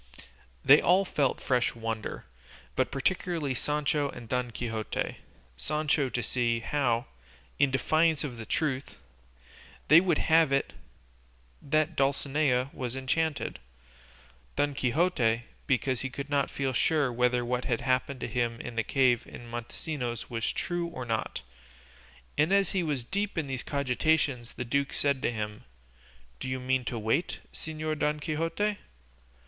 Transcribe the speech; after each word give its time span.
They 0.65 0.81
all 0.81 1.05
felt 1.05 1.39
fresh 1.39 1.75
wonder, 1.75 2.25
but 2.75 2.89
particularly 2.89 3.53
Sancho 3.53 4.09
and 4.09 4.27
Don 4.27 4.49
Quixote; 4.49 5.17
Sancho 5.57 6.09
to 6.09 6.23
see 6.23 6.61
how, 6.61 7.05
in 7.59 7.69
defiance 7.69 8.23
of 8.23 8.35
the 8.35 8.47
truth, 8.47 8.95
they 9.89 10.01
would 10.01 10.17
have 10.17 10.51
it 10.51 10.73
that 11.61 11.95
Dulcinea 11.95 12.71
was 12.73 12.95
enchanted; 12.95 13.59
Don 14.55 14.73
Quixote 14.73 15.43
because 15.67 16.01
he 16.01 16.09
could 16.09 16.31
not 16.31 16.49
feel 16.49 16.73
sure 16.73 17.13
whether 17.13 17.45
what 17.45 17.65
had 17.65 17.81
happened 17.81 18.21
to 18.21 18.27
him 18.27 18.59
in 18.59 18.75
the 18.75 18.83
cave 18.83 19.27
of 19.27 19.39
Montesinos 19.41 20.31
was 20.31 20.51
true 20.51 20.87
or 20.87 21.05
not; 21.05 21.43
and 22.39 22.51
as 22.51 22.71
he 22.71 22.81
was 22.81 23.03
deep 23.03 23.37
in 23.37 23.45
these 23.45 23.61
cogitations 23.61 24.53
the 24.55 24.65
duke 24.65 24.93
said 24.93 25.21
to 25.21 25.31
him, 25.31 25.63
"Do 26.39 26.49
you 26.49 26.59
mean 26.59 26.85
to 26.85 26.97
wait, 26.97 27.37
Señor 27.53 27.99
Don 27.99 28.19
Quixote?" 28.19 28.79